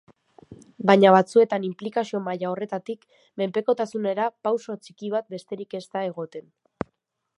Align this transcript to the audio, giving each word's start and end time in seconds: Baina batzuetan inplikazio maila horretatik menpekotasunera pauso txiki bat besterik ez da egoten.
Baina 0.89 1.11
batzuetan 1.15 1.67
inplikazio 1.67 2.21
maila 2.29 2.49
horretatik 2.53 3.05
menpekotasunera 3.43 4.27
pauso 4.49 4.79
txiki 4.87 5.13
bat 5.17 5.33
besterik 5.37 5.81
ez 5.83 5.87
da 5.95 6.05
egoten. 6.11 6.51